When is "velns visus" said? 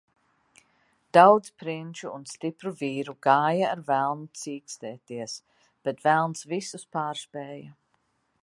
6.09-6.89